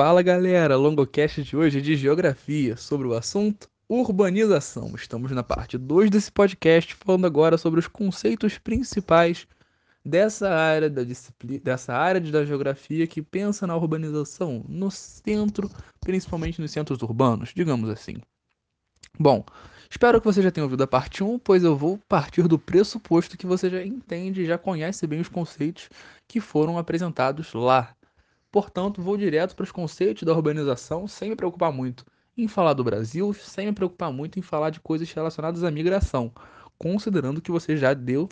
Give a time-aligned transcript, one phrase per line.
[0.00, 4.92] Fala galera, longocast de hoje é de geografia, sobre o assunto urbanização.
[4.94, 9.44] Estamos na parte 2 desse podcast, falando agora sobre os conceitos principais
[10.04, 15.68] dessa área da disciplina, dessa área da geografia que pensa na urbanização no centro,
[16.00, 18.18] principalmente nos centros urbanos, digamos assim.
[19.18, 19.44] Bom,
[19.90, 23.36] espero que você já tenha ouvido a parte 1, pois eu vou partir do pressuposto
[23.36, 25.90] que você já entende já conhece bem os conceitos
[26.28, 27.97] que foram apresentados lá.
[28.50, 32.04] Portanto, vou direto para os conceitos da urbanização sem me preocupar muito
[32.36, 36.32] em falar do Brasil, sem me preocupar muito em falar de coisas relacionadas à migração,
[36.78, 38.28] considerando que você já deu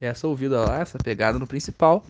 [0.00, 2.04] essa ouvida lá, essa pegada no principal.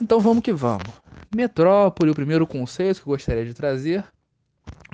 [0.00, 0.86] Então vamos que vamos.
[1.34, 4.04] Metrópole, o primeiro conceito que eu gostaria de trazer,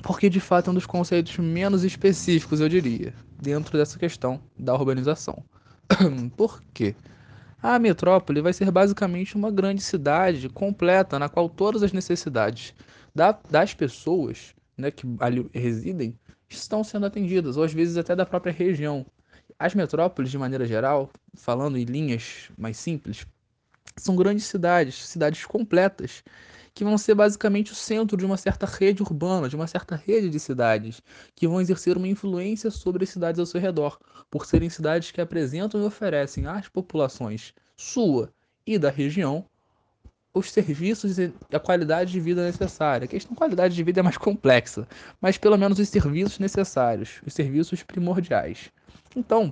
[0.03, 4.73] porque de fato é um dos conceitos menos específicos, eu diria, dentro dessa questão da
[4.73, 5.43] urbanização.
[6.37, 6.95] Por quê?
[7.61, 12.73] A metrópole vai ser basicamente uma grande cidade completa, na qual todas as necessidades
[13.15, 18.25] da, das pessoas né, que ali residem estão sendo atendidas, ou às vezes até da
[18.25, 19.05] própria região.
[19.57, 23.25] As metrópoles, de maneira geral, falando em linhas mais simples,
[23.97, 26.23] são grandes cidades, cidades completas,
[26.77, 30.29] que vão ser basicamente o centro de uma certa rede urbana, de uma certa rede
[30.29, 31.01] de cidades,
[31.35, 33.97] que vão exercer uma influência sobre as cidades ao seu redor,
[34.29, 38.31] por serem cidades que apresentam e oferecem às populações sua
[38.63, 39.43] e da região
[40.31, 43.05] os serviços e a qualidade de vida necessária.
[43.05, 44.87] A questão qualidade de vida é mais complexa,
[45.19, 48.71] mas pelo menos os serviços necessários, os serviços primordiais.
[49.15, 49.51] Então,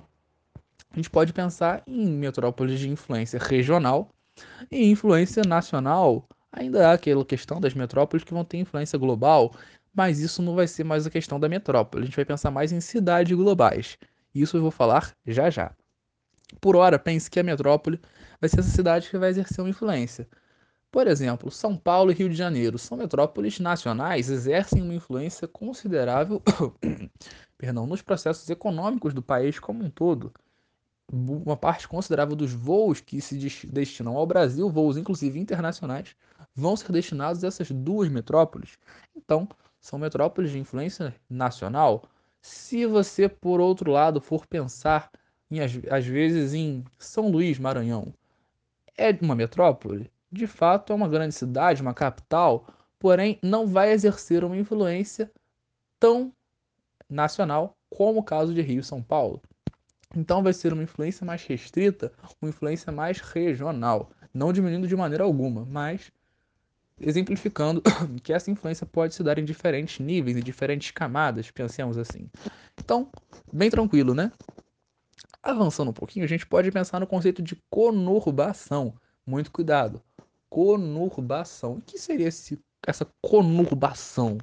[0.91, 4.09] a gente pode pensar em metrópoles de influência regional
[4.69, 6.23] e influência nacional
[6.55, 9.53] Ainda há aquela questão das metrópoles que vão ter influência global,
[9.93, 12.03] mas isso não vai ser mais a questão da metrópole.
[12.03, 13.97] A gente vai pensar mais em cidades globais.
[14.33, 15.73] Isso eu vou falar já já.
[16.61, 17.99] Por hora, pense que a metrópole
[18.39, 20.27] vai ser essa cidade que vai exercer uma influência.
[20.89, 26.41] Por exemplo, São Paulo e Rio de Janeiro são metrópoles nacionais, exercem uma influência considerável
[27.57, 30.33] perdão, nos processos econômicos do país como um todo.
[31.11, 33.37] Uma parte considerável dos voos que se
[33.67, 36.15] destinam ao Brasil, voos inclusive internacionais,
[36.55, 38.77] vão ser destinados a essas duas metrópoles.
[39.15, 39.47] Então,
[39.79, 42.03] são metrópoles de influência nacional.
[42.41, 45.11] Se você, por outro lado, for pensar
[45.51, 48.13] em, às vezes em São Luís, Maranhão,
[48.97, 50.09] é uma metrópole?
[50.31, 52.67] De fato, é uma grande cidade, uma capital,
[52.97, 55.31] porém não vai exercer uma influência
[55.99, 56.33] tão
[57.09, 59.41] nacional como o caso de Rio e São Paulo.
[60.15, 62.11] Então vai ser uma influência mais restrita,
[62.41, 66.11] uma influência mais regional, não diminuindo de maneira alguma, mas
[66.99, 67.81] exemplificando
[68.23, 72.29] que essa influência pode se dar em diferentes níveis, em diferentes camadas, pensemos assim.
[72.77, 73.09] Então,
[73.51, 74.31] bem tranquilo, né?
[75.41, 78.93] Avançando um pouquinho, a gente pode pensar no conceito de conurbação.
[79.25, 80.01] Muito cuidado.
[80.49, 81.73] Conurbação.
[81.73, 84.37] O que seria esse, essa conurbação?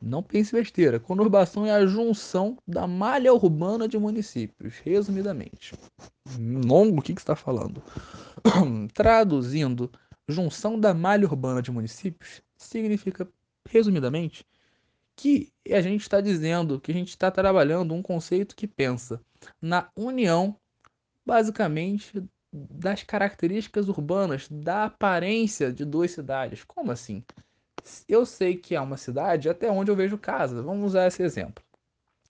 [0.00, 0.98] Não pense besteira.
[0.98, 5.74] Conurbação é a junção da malha urbana de municípios, resumidamente.
[6.38, 7.80] Longo, o que, que está falando?
[8.92, 9.90] Traduzindo,
[10.28, 13.28] junção da malha urbana de municípios significa,
[13.68, 14.46] resumidamente,
[15.16, 19.20] que a gente está dizendo que a gente está trabalhando um conceito que pensa
[19.60, 20.56] na união,
[21.24, 26.64] basicamente, das características urbanas, da aparência de duas cidades.
[26.64, 27.24] Como assim?
[28.08, 30.62] Eu sei que é uma cidade até onde eu vejo casa.
[30.62, 31.64] Vamos usar esse exemplo.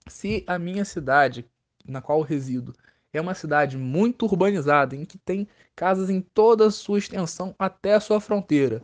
[0.07, 1.45] Se a minha cidade,
[1.85, 2.73] na qual resido,
[3.13, 7.93] é uma cidade muito urbanizada, em que tem casas em toda a sua extensão até
[7.93, 8.81] a sua fronteira.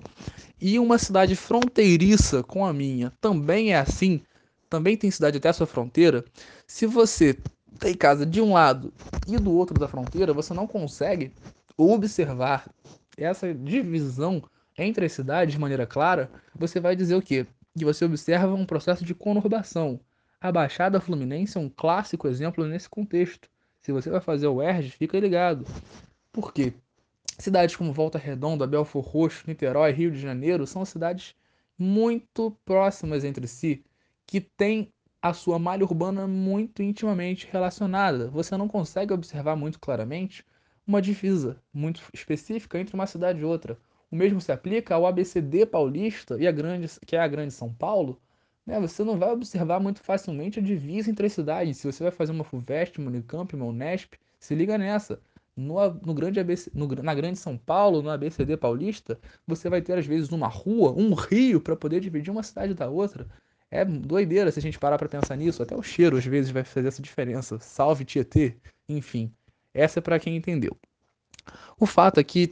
[0.61, 4.21] E uma cidade fronteiriça com a minha também é assim,
[4.69, 6.23] também tem cidade até a sua fronteira.
[6.67, 7.37] Se você
[7.79, 8.93] tem casa de um lado
[9.27, 11.31] e do outro da fronteira, você não consegue
[11.75, 12.69] observar
[13.17, 14.43] essa divisão
[14.77, 17.45] entre as cidades de maneira clara, você vai dizer o quê?
[17.77, 19.99] Que você observa um processo de conurbação.
[20.39, 23.49] A Baixada Fluminense é um clássico exemplo nesse contexto.
[23.81, 25.65] Se você vai fazer o ERG, fica ligado.
[26.31, 26.73] Por quê?
[27.37, 31.35] Cidades como Volta Redonda, Belfor Roxo, Niterói, Rio de Janeiro são cidades
[31.77, 33.83] muito próximas entre si,
[34.27, 38.29] que têm a sua malha urbana muito intimamente relacionada.
[38.29, 40.45] Você não consegue observar muito claramente
[40.85, 43.77] uma divisa muito específica entre uma cidade e outra.
[44.11, 47.73] O mesmo se aplica ao ABCD paulista e a grande, que é a Grande São
[47.73, 48.19] Paulo,
[48.69, 51.77] né, você não vai observar muito facilmente a divisa entre as cidades.
[51.77, 55.19] Se você vai fazer uma FUVEST, uma Unicamp, uma Unesp, se liga nessa.
[55.57, 59.97] No, no grande ABC, no, na Grande São Paulo, no ABCD paulista, você vai ter
[59.97, 63.27] às vezes uma rua, um rio para poder dividir uma cidade da outra.
[63.71, 65.61] É doideira se a gente parar para pensar nisso.
[65.61, 67.59] Até o cheiro às vezes vai fazer essa diferença.
[67.59, 68.55] Salve Tietê.
[68.87, 69.33] Enfim,
[69.73, 70.77] essa é para quem entendeu.
[71.79, 72.51] O fato é que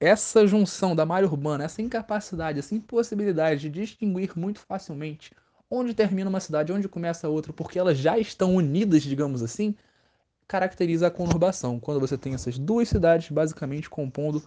[0.00, 5.32] essa junção da malha urbana, essa incapacidade, essa impossibilidade de distinguir muito facilmente
[5.70, 9.74] onde termina uma cidade, onde começa outra, porque elas já estão unidas, digamos assim,
[10.46, 14.42] caracteriza a conurbação, quando você tem essas duas cidades basicamente compondo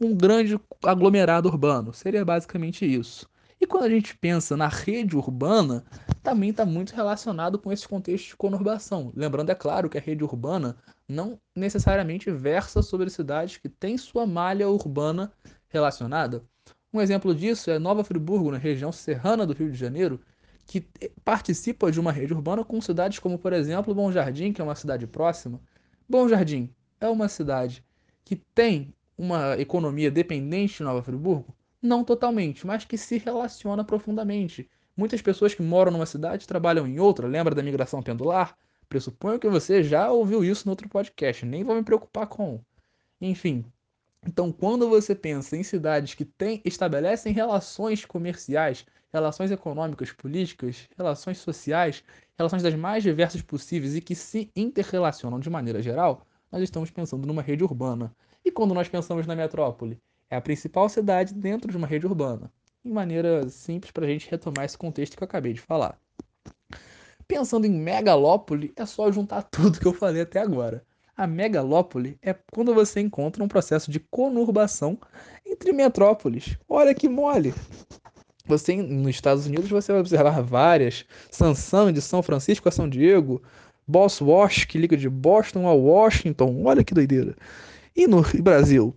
[0.00, 1.92] um grande aglomerado urbano.
[1.92, 3.28] Seria basicamente isso.
[3.60, 5.84] E quando a gente pensa na rede urbana,
[6.22, 9.12] também está muito relacionado com esse contexto de conurbação.
[9.14, 10.76] Lembrando, é claro, que a rede urbana
[11.08, 15.32] não necessariamente versa sobre cidades que têm sua malha urbana
[15.68, 16.44] relacionada.
[16.92, 20.20] Um exemplo disso é Nova Friburgo, na região serrana do Rio de Janeiro,
[20.66, 20.86] que
[21.24, 24.74] participa de uma rede urbana com cidades como, por exemplo, Bom Jardim, que é uma
[24.74, 25.60] cidade próxima.
[26.08, 27.84] Bom Jardim é uma cidade
[28.24, 31.54] que tem uma economia dependente de Nova Friburgo?
[31.82, 34.68] Não totalmente, mas que se relaciona profundamente.
[34.96, 38.56] Muitas pessoas que moram numa cidade trabalham em outra, lembra da migração pendular?
[38.88, 42.60] Pressuponho que você já ouviu isso no outro podcast, nem vou me preocupar com.
[43.20, 43.64] Enfim,
[44.26, 51.38] então quando você pensa em cidades que têm, estabelecem relações comerciais, relações econômicas, políticas, relações
[51.38, 52.02] sociais,
[52.36, 57.26] relações das mais diversas possíveis e que se interrelacionam de maneira geral, nós estamos pensando
[57.26, 58.14] numa rede urbana.
[58.44, 60.00] E quando nós pensamos na metrópole?
[60.28, 62.52] É a principal cidade dentro de uma rede urbana.
[62.84, 65.98] Em maneira simples para a gente retomar esse contexto que eu acabei de falar.
[67.28, 70.84] Pensando em megalópole, é só juntar tudo que eu falei até agora.
[71.14, 74.98] A megalópole é quando você encontra um processo de conurbação
[75.44, 76.56] entre metrópoles.
[76.66, 77.52] Olha que mole!
[78.46, 83.42] Você nos Estados Unidos você vai observar várias, Sansan de São Francisco a São Diego,
[83.86, 86.62] Boss Wash que liga de Boston a Washington.
[86.64, 87.36] Olha que doideira.
[87.94, 88.96] E no Brasil?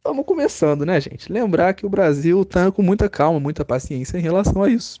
[0.00, 1.30] Estamos começando, né, gente?
[1.30, 4.98] Lembrar que o Brasil está com muita calma, muita paciência em relação a isso.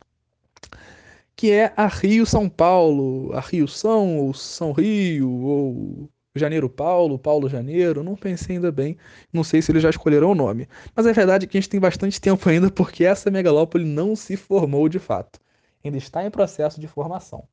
[1.34, 8.04] Que é a Rio-São Paulo, a Rio-São, ou São Rio, ou Janeiro-Paulo, Paulo-Janeiro.
[8.04, 8.98] Não pensei ainda bem,
[9.32, 10.68] não sei se eles já escolheram o nome.
[10.94, 14.14] Mas a verdade é que a gente tem bastante tempo ainda porque essa megalópole não
[14.14, 15.40] se formou de fato.
[15.82, 17.48] Ainda está em processo de formação.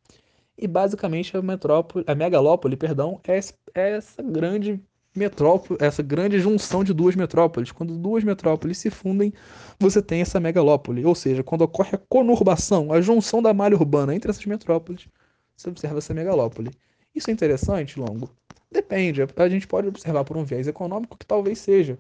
[0.58, 3.40] E basicamente a metrópole, a megalópole, perdão, é,
[3.74, 4.84] é essa grande
[5.18, 7.72] metrópole, essa grande junção de duas metrópoles.
[7.72, 9.34] Quando duas metrópoles se fundem,
[9.80, 11.06] você tem essa megalópole.
[11.06, 15.08] Ou seja, quando ocorre a conurbação, a junção da malha urbana entre essas metrópoles,
[15.56, 16.72] você observa essa megalópole.
[17.14, 18.30] Isso é interessante, Longo?
[18.72, 19.22] Depende.
[19.36, 21.98] A gente pode observar por um viés econômico que talvez seja.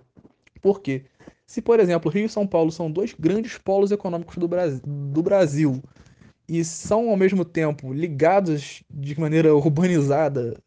[0.61, 1.05] Por quê?
[1.45, 5.23] Se, por exemplo, Rio e São Paulo são dois grandes polos econômicos do Brasil, do
[5.23, 5.81] Brasil
[6.47, 10.57] e são ao mesmo tempo ligados de maneira urbanizada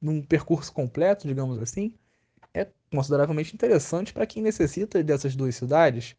[0.00, 1.94] num percurso completo, digamos assim,
[2.54, 6.16] é consideravelmente interessante para quem necessita dessas duas cidades.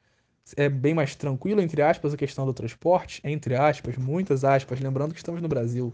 [0.55, 5.13] É bem mais tranquilo, entre aspas, a questão do transporte, entre aspas, muitas aspas, lembrando
[5.13, 5.93] que estamos no Brasil.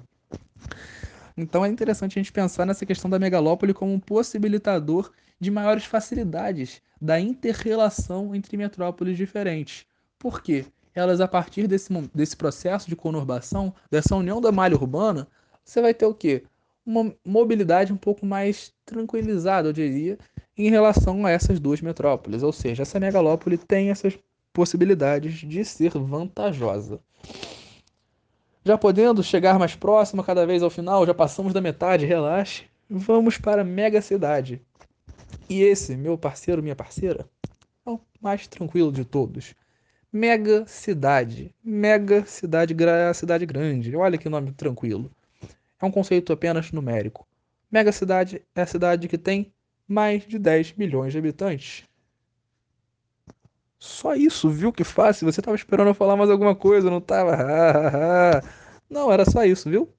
[1.35, 5.85] Então é interessante a gente pensar nessa questão da megalópole como um possibilitador de maiores
[5.85, 9.85] facilidades da interrelação entre metrópoles diferentes.
[10.19, 10.65] Por quê?
[10.95, 15.27] Elas, a partir desse, desse processo de conurbação, dessa união da malha urbana,
[15.63, 16.43] você vai ter o quê?
[16.85, 20.17] Uma mobilidade um pouco mais tranquilizada, eu diria,
[20.57, 22.43] em relação a essas duas metrópoles.
[22.43, 24.17] Ou seja, essa megalópole tem essas
[24.51, 26.99] possibilidades de ser vantajosa.
[28.65, 32.65] Já podendo chegar mais próximo cada vez ao final, já passamos da metade, relaxe.
[32.89, 34.61] Vamos para a mega cidade.
[35.49, 37.25] E esse, meu parceiro, minha parceira,
[37.85, 39.53] é o mais tranquilo de todos.
[40.11, 41.53] Mega cidade.
[41.63, 42.75] Mega cidade,
[43.15, 43.95] cidade grande.
[43.95, 45.11] Olha que nome tranquilo
[45.83, 47.27] é um conceito apenas numérico.
[47.69, 49.53] Megacidade é a cidade que tem
[49.85, 51.83] mais de 10 milhões de habitantes.
[53.77, 55.29] Só isso, viu que fácil?
[55.29, 58.41] Você estava esperando eu falar mais alguma coisa, não estava?
[58.89, 59.89] não, era só isso, viu?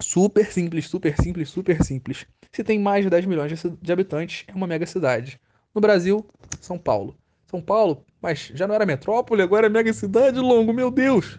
[0.00, 2.26] Super simples, super simples, super simples.
[2.50, 5.38] Se tem mais de 10 milhões de habitantes, é uma mega cidade.
[5.74, 6.26] No Brasil,
[6.58, 7.14] São Paulo.
[7.50, 11.38] São Paulo, mas já não era metrópole, agora é mega cidade, longo, meu Deus!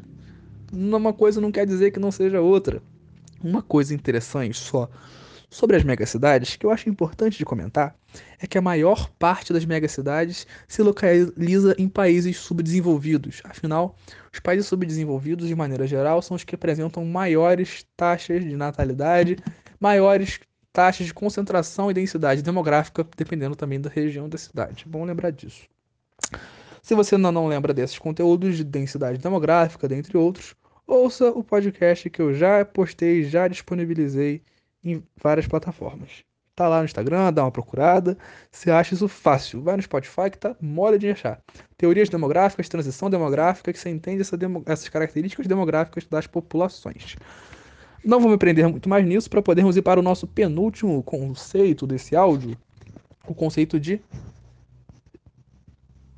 [0.72, 2.82] Uma coisa não quer dizer que não seja outra.
[3.44, 4.90] Uma coisa interessante só
[5.50, 7.96] sobre as megacidades que eu acho importante de comentar
[8.40, 13.42] é que a maior parte das megacidades se localiza em países subdesenvolvidos.
[13.44, 13.96] Afinal,
[14.34, 19.38] os países subdesenvolvidos, de maneira geral, são os que apresentam maiores taxas de natalidade,
[19.80, 20.40] maiores
[20.74, 24.86] taxas de concentração e densidade demográfica, dependendo também da região da cidade.
[24.88, 25.64] Bom lembrar disso.
[26.82, 30.56] Se você ainda não lembra desses conteúdos de densidade demográfica, dentre outros,
[30.86, 34.42] ouça o podcast que eu já postei, já disponibilizei
[34.84, 36.24] em várias plataformas.
[36.56, 38.18] Tá lá no Instagram, dá uma procurada.
[38.52, 39.62] Você acha isso fácil.
[39.62, 41.40] Vai no Spotify que tá mole de achar.
[41.78, 47.16] Teorias demográficas, transição demográfica, que você entende essa demo, essas características demográficas das populações.
[48.04, 51.86] Não vou me prender muito mais nisso para podermos ir para o nosso penúltimo conceito
[51.86, 52.58] desse áudio,
[53.28, 54.02] o conceito de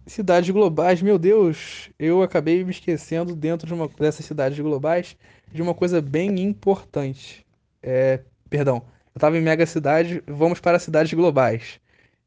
[0.09, 1.01] cidades globais.
[1.01, 5.15] Meu Deus, eu acabei me esquecendo dentro de uma dessas cidades globais
[5.51, 7.45] de uma coisa bem importante.
[7.81, 8.77] É, perdão,
[9.13, 11.79] eu estava em mega cidade, vamos para cidades globais.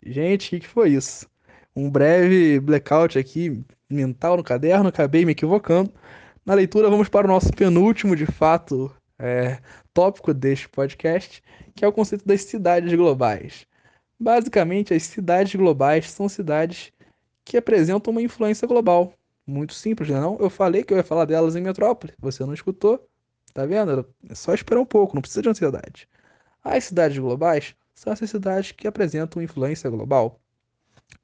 [0.04, 1.26] Gente, o que, que foi isso?
[1.74, 5.92] Um breve blackout aqui mental no caderno, acabei me equivocando.
[6.44, 9.58] Na leitura, vamos para o nosso penúltimo, de fato, é,
[9.94, 11.42] tópico deste podcast,
[11.74, 13.66] que é o conceito das cidades globais.
[14.18, 16.92] Basicamente, as cidades globais são cidades
[17.44, 19.14] que apresentam uma influência global.
[19.46, 20.38] Muito simples, não é não?
[20.38, 23.08] Eu falei que eu ia falar delas em Metrópole, você não escutou?
[23.52, 24.06] Tá vendo?
[24.28, 26.08] É só esperar um pouco, não precisa de ansiedade.
[26.64, 30.40] As cidades globais são essas cidades que apresentam influência global.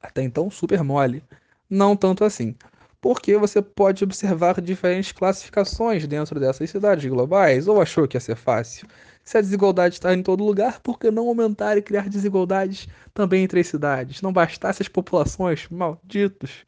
[0.01, 1.23] Até então, super mole.
[1.71, 2.55] Não tanto assim.
[3.01, 8.37] Porque você pode observar diferentes classificações dentro dessas cidades globais, ou achou que ia ser
[8.37, 8.89] fácil?
[9.25, 13.45] Se a desigualdade está em todo lugar, por que não aumentar e criar desigualdades também
[13.45, 14.23] entre as cidades?
[14.23, 15.69] Não bastasse as populações?
[15.71, 16.65] Malditos!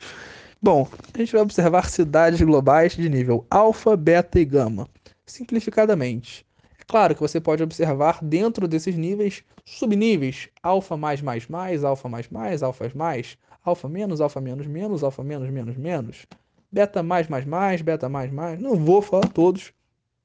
[0.63, 4.87] Bom, a gente vai observar cidades globais de nível alfa, beta e gama.
[5.25, 6.45] Simplificadamente.
[6.79, 12.11] É claro que você pode observar dentro desses níveis subníveis: alfa mais mais mais, alfa
[12.11, 16.27] mais mais, alfa mais, alfa menos, alfa menos menos, alfa menos menos menos,
[16.71, 18.61] beta mais mais mais, beta mais mais.
[18.61, 19.73] Não vou falar todos,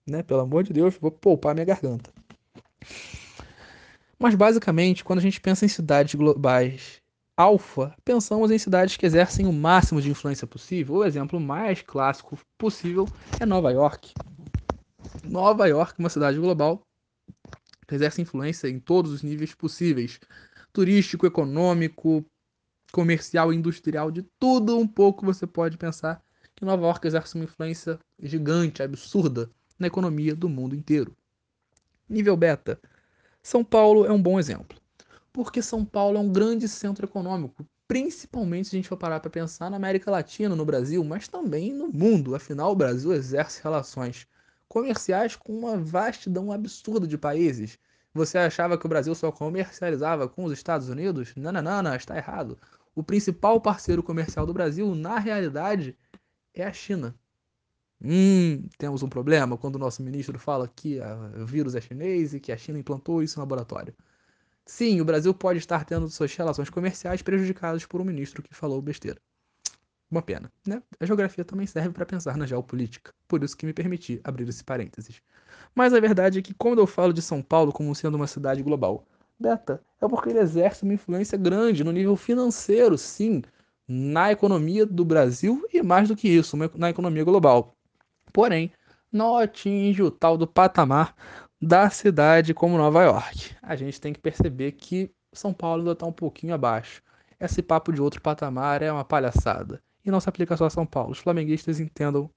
[0.07, 0.23] né?
[0.23, 2.11] Pelo amor de Deus, vou poupar minha garganta.
[4.17, 7.01] Mas basicamente, quando a gente pensa em cidades globais
[7.37, 10.95] alfa, pensamos em cidades que exercem o máximo de influência possível.
[10.95, 13.05] O exemplo mais clássico possível
[13.39, 14.13] é Nova York.
[15.23, 16.81] Nova York, uma cidade global
[17.91, 20.19] exerce influência em todos os níveis possíveis:
[20.71, 22.25] turístico, econômico,
[22.95, 26.23] comercial, industrial, de tudo um pouco você pode pensar
[26.55, 31.13] que Nova York exerce uma influência gigante, absurda na economia do mundo inteiro.
[32.07, 32.79] Nível beta.
[33.43, 34.79] São Paulo é um bom exemplo.
[35.33, 39.29] Porque São Paulo é um grande centro econômico, principalmente se a gente for parar para
[39.29, 42.33] pensar na América Latina, no Brasil, mas também no mundo.
[42.33, 44.25] Afinal, o Brasil exerce relações
[44.69, 47.77] comerciais com uma vastidão absurda de países.
[48.13, 51.33] Você achava que o Brasil só comercializava com os Estados Unidos?
[51.35, 52.57] Não, não, não, não, está errado.
[52.95, 55.97] O principal parceiro comercial do Brasil, na realidade,
[56.53, 57.13] é a China.
[58.01, 60.99] Hum, temos um problema quando o nosso ministro fala que
[61.41, 63.93] o vírus é chinês e que a China implantou isso no laboratório.
[64.65, 68.81] Sim, o Brasil pode estar tendo suas relações comerciais prejudicadas por um ministro que falou
[68.81, 69.19] besteira.
[70.09, 70.81] Uma pena, né?
[70.99, 74.63] A geografia também serve para pensar na geopolítica, por isso que me permiti abrir esse
[74.63, 75.21] parênteses.
[75.73, 78.63] Mas a verdade é que quando eu falo de São Paulo como sendo uma cidade
[78.63, 79.05] global,
[79.39, 83.41] beta, é porque ele exerce uma influência grande no nível financeiro, sim,
[83.87, 87.75] na economia do Brasil e mais do que isso, na economia global
[88.35, 88.69] porém
[89.09, 91.15] não atinge o tal do patamar
[91.61, 93.55] da cidade como Nova York.
[93.61, 97.01] A gente tem que perceber que São Paulo ainda está um pouquinho abaixo.
[97.39, 99.81] Esse papo de outro patamar é uma palhaçada.
[100.03, 101.13] E não se aplica só a São Paulo.
[101.13, 102.29] Os flamenguistas entendam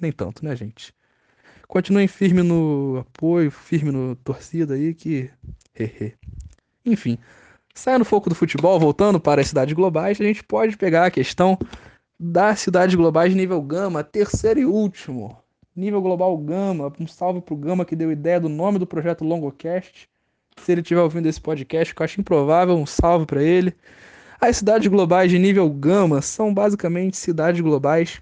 [0.00, 0.92] nem tanto, né, gente?
[1.68, 5.30] Continuem firme no apoio, firme no torcida aí que.
[6.84, 7.18] Enfim,
[7.74, 11.10] saindo do foco do futebol, voltando para as cidades globais, a gente pode pegar a
[11.10, 11.58] questão
[12.18, 15.36] das cidades globais nível Gama, terceiro e último.
[15.74, 20.08] Nível global Gama, um salve pro Gama que deu ideia do nome do projeto Longocast.
[20.58, 23.74] Se ele estiver ouvindo esse podcast, que eu acho improvável, um salve para ele.
[24.40, 28.20] As cidades globais de nível Gama são basicamente cidades globais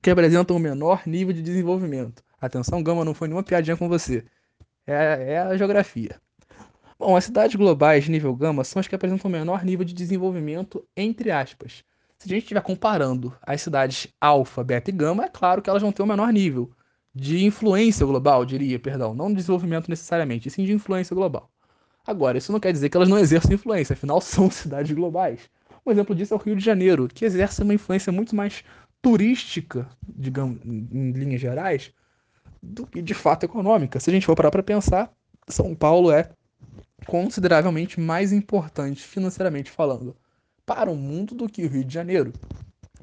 [0.00, 2.22] que apresentam o menor nível de desenvolvimento.
[2.40, 4.24] Atenção, Gama, não foi nenhuma piadinha com você.
[4.86, 6.18] É, é a geografia.
[6.98, 9.94] Bom, as cidades globais de nível Gama são as que apresentam o menor nível de
[9.94, 11.84] desenvolvimento, entre aspas.
[12.18, 15.80] Se a gente estiver comparando as cidades alfa, beta e gama, é claro que elas
[15.80, 16.72] vão ter um menor nível
[17.14, 21.48] de influência global, diria, perdão, não de desenvolvimento necessariamente, e sim de influência global.
[22.04, 25.48] Agora, isso não quer dizer que elas não exerçam influência, afinal são cidades globais.
[25.86, 28.64] Um exemplo disso é o Rio de Janeiro, que exerce uma influência muito mais
[29.00, 31.92] turística, digamos, em linhas gerais,
[32.60, 34.00] do que de fato econômica.
[34.00, 35.12] Se a gente for parar para pensar,
[35.46, 36.30] São Paulo é
[37.06, 40.16] consideravelmente mais importante financeiramente falando
[40.66, 42.32] para o mundo do que o Rio de Janeiro.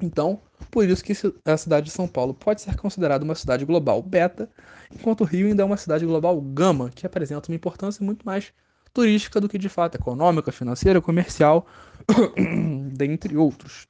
[0.00, 0.40] Então,
[0.70, 1.12] por isso que
[1.44, 4.48] a cidade de São Paulo pode ser considerada uma cidade global beta,
[4.92, 8.52] enquanto o Rio ainda é uma cidade global gama, que apresenta uma importância muito mais
[8.92, 11.66] turística do que de fato econômica, financeira, comercial,
[12.92, 13.86] dentre outros.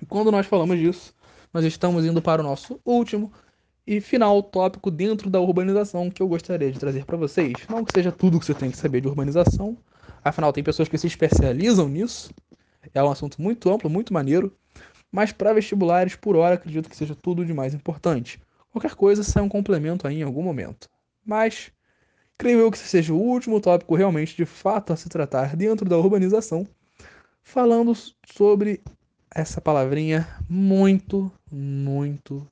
[0.00, 1.14] E quando nós falamos disso,
[1.52, 3.32] nós estamos indo para o nosso último
[3.88, 7.54] e final tópico dentro da urbanização que eu gostaria de trazer para vocês.
[7.70, 9.78] Não que seja tudo que você tem que saber de urbanização,
[10.22, 12.30] afinal tem pessoas que se especializam nisso,
[12.92, 14.54] é um assunto muito amplo, muito maneiro,
[15.10, 18.38] mas para vestibulares, por hora, acredito que seja tudo de mais importante.
[18.70, 20.90] Qualquer coisa sai um complemento aí em algum momento.
[21.24, 21.72] Mas
[22.36, 25.88] creio eu que esse seja o último tópico realmente de fato a se tratar dentro
[25.88, 26.68] da urbanização.
[27.42, 27.94] falando
[28.36, 28.82] sobre
[29.34, 32.46] essa palavrinha muito, muito,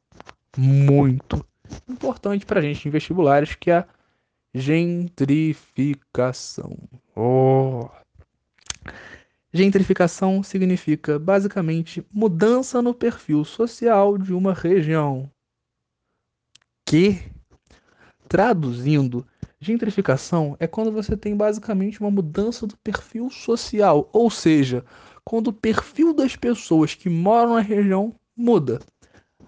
[0.57, 1.45] muito
[1.89, 3.87] importante para a gente em vestibulares, que é a
[4.55, 6.77] gentrificação.
[7.15, 7.89] Oh.
[9.53, 15.31] Gentrificação significa basicamente mudança no perfil social de uma região.
[16.85, 17.23] Que,
[18.29, 19.25] traduzindo,
[19.59, 24.85] gentrificação é quando você tem basicamente uma mudança do perfil social, ou seja,
[25.25, 28.81] quando o perfil das pessoas que moram na região muda.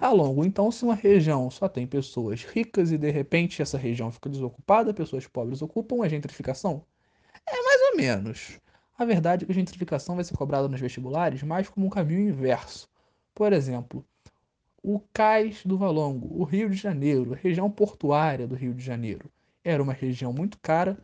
[0.00, 4.12] A longo, então, se uma região só tem pessoas ricas e de repente essa região
[4.12, 6.84] fica desocupada, pessoas pobres ocupam, é gentrificação?
[7.44, 8.60] É mais ou menos.
[8.96, 12.28] A verdade é que a gentrificação vai ser cobrada nos vestibulares mais como um caminho
[12.28, 12.88] inverso.
[13.34, 14.04] Por exemplo,
[14.82, 19.28] o Cais do Valongo, o Rio de Janeiro, a região portuária do Rio de Janeiro,
[19.64, 20.96] era uma região muito cara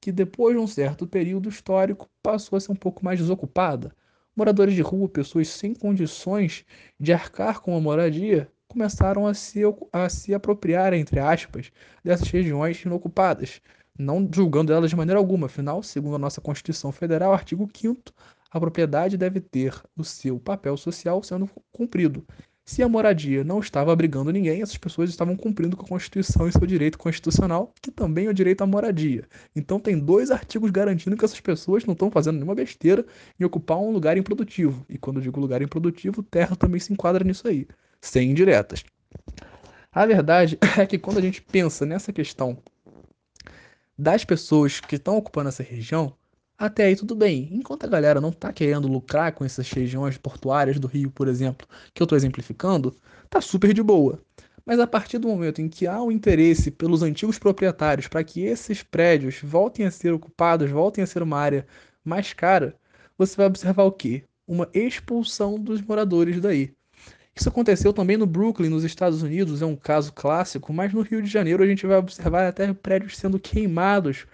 [0.00, 3.94] que depois de um certo período histórico passou a ser um pouco mais desocupada
[4.36, 6.64] Moradores de rua, pessoas sem condições
[6.98, 9.60] de arcar com a moradia, começaram a se,
[9.92, 11.70] a se apropriar, entre aspas,
[12.02, 13.60] dessas regiões inocupadas,
[13.96, 15.46] não julgando elas de maneira alguma.
[15.46, 18.12] Afinal, segundo a nossa Constituição Federal, artigo 5
[18.50, 22.24] a propriedade deve ter o seu papel social sendo cumprido.
[22.66, 26.52] Se a moradia não estava abrigando ninguém, essas pessoas estavam cumprindo com a Constituição e
[26.52, 29.28] seu direito constitucional, que também é o direito à moradia.
[29.54, 33.04] Então tem dois artigos garantindo que essas pessoas não estão fazendo nenhuma besteira
[33.38, 34.84] em ocupar um lugar improdutivo.
[34.88, 37.68] E quando eu digo lugar improdutivo, terra também se enquadra nisso aí,
[38.00, 38.82] sem indiretas.
[39.92, 42.56] A verdade é que quando a gente pensa nessa questão
[43.96, 46.16] das pessoas que estão ocupando essa região,
[46.58, 47.48] até aí tudo bem.
[47.52, 51.66] Enquanto a galera não tá querendo lucrar com essas regiões portuárias do Rio, por exemplo,
[51.92, 52.96] que eu tô exemplificando,
[53.28, 54.20] tá super de boa.
[54.64, 58.42] Mas a partir do momento em que há um interesse pelos antigos proprietários para que
[58.44, 61.66] esses prédios voltem a ser ocupados, voltem a ser uma área
[62.02, 62.74] mais cara,
[63.18, 64.24] você vai observar o quê?
[64.46, 66.74] Uma expulsão dos moradores daí.
[67.36, 71.20] Isso aconteceu também no Brooklyn, nos Estados Unidos, é um caso clássico, mas no Rio
[71.20, 74.24] de Janeiro a gente vai observar até prédios sendo queimados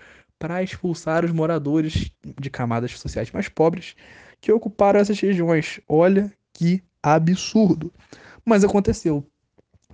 [0.40, 3.94] para expulsar os moradores de camadas sociais mais pobres
[4.40, 5.80] que ocuparam essas regiões.
[5.86, 7.92] Olha que absurdo!
[8.42, 9.24] Mas aconteceu.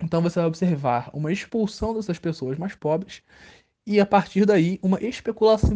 [0.01, 3.21] Então você vai observar uma expulsão dessas pessoas mais pobres
[3.85, 5.69] e a partir daí uma especulação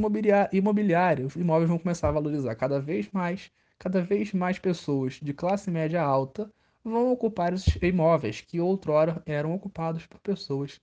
[0.53, 1.25] imobiliária.
[1.25, 5.69] Os imóveis vão começar a valorizar cada vez mais, cada vez mais pessoas de classe
[5.69, 6.49] média alta
[6.81, 10.79] vão ocupar esses imóveis que outrora eram ocupados por pessoas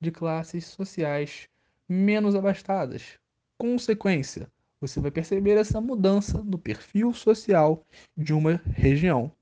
[0.00, 1.48] de classes sociais
[1.88, 3.18] menos abastadas,
[3.58, 4.48] consequência,
[4.80, 7.84] você vai perceber essa mudança no perfil social
[8.16, 9.32] de uma região.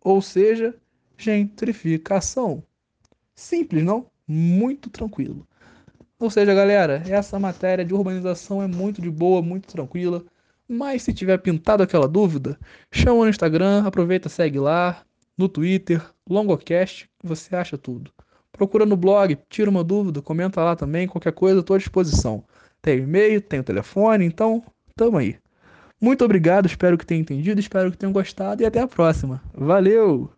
[0.00, 0.74] Ou seja,
[1.16, 2.62] gentrificação.
[3.34, 4.06] Simples, não?
[4.26, 5.46] Muito tranquilo.
[6.18, 10.24] Ou seja, galera, essa matéria de urbanização é muito de boa, muito tranquila.
[10.66, 12.58] Mas se tiver pintado aquela dúvida,
[12.90, 15.04] chama no Instagram, aproveita, segue lá,
[15.36, 18.10] no Twitter, Longocast, você acha tudo.
[18.50, 22.44] Procura no blog, tira uma dúvida, comenta lá também, qualquer coisa, estou à disposição.
[22.80, 24.62] Tem e-mail, tem o telefone, então
[24.96, 25.36] tamo aí.
[26.00, 29.42] Muito obrigado, espero que tenham entendido, espero que tenham gostado e até a próxima.
[29.52, 30.37] Valeu!